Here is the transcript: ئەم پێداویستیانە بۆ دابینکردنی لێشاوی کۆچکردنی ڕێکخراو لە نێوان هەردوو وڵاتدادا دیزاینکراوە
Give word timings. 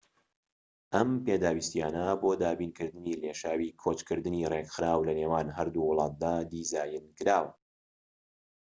ئەم 0.95 1.09
پێداویستیانە 1.25 2.05
بۆ 2.21 2.31
دابینکردنی 2.41 3.19
لێشاوی 3.21 3.75
کۆچکردنی 3.81 4.49
ڕێکخراو 4.51 5.05
لە 5.07 5.13
نێوان 5.19 5.47
هەردوو 5.57 5.87
وڵاتدادا 5.89 6.47
دیزاینکراوە 6.51 7.51